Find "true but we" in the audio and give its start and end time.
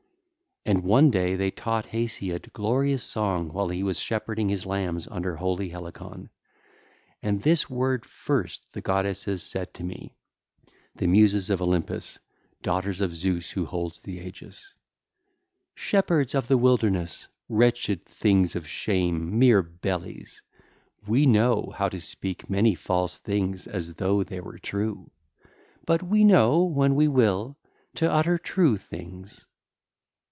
24.59-26.23